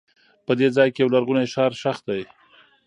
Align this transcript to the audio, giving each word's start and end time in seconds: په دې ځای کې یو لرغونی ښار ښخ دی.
په 0.45 0.51
دې 0.59 0.67
ځای 0.75 0.87
کې 0.93 1.01
یو 1.03 1.13
لرغونی 1.13 1.45
ښار 1.53 1.71
ښخ 1.81 1.97
دی. 2.07 2.21